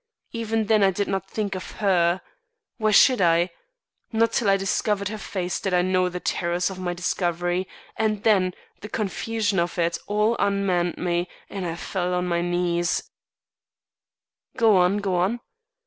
[0.31, 2.21] Even then I did not think of her.
[2.79, 3.51] Why should I?
[4.11, 8.23] Not till I uncovered the face did I know the terrors of my discovery, and
[8.23, 13.11] then, the confusion of it all unmanned me and I fell on my knees"
[14.57, 14.97] "Go on!
[14.97, 15.39] Go on!"